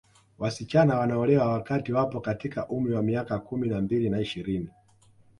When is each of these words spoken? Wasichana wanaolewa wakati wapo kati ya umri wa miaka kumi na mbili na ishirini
Wasichana 0.39 0.99
wanaolewa 0.99 1.45
wakati 1.51 1.93
wapo 1.93 2.21
kati 2.21 2.47
ya 2.49 2.67
umri 2.67 2.93
wa 2.93 3.03
miaka 3.03 3.39
kumi 3.39 3.67
na 3.69 3.81
mbili 3.81 4.09
na 4.09 4.21
ishirini 4.21 4.69